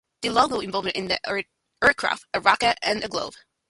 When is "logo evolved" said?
0.31-0.87